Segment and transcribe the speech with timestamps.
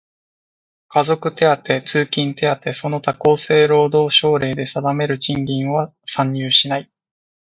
[0.89, 6.91] 家族手当、通勤手当その他厚生労働省令で定める賃金は算入しない。